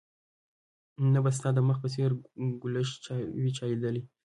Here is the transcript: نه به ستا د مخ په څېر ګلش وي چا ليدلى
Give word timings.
نه 1.13 1.19
به 1.23 1.31
ستا 1.37 1.49
د 1.53 1.59
مخ 1.67 1.77
په 1.83 1.89
څېر 1.93 2.09
ګلش 2.61 2.89
وي 3.41 3.49
چا 3.57 3.63
ليدلى 3.69 4.01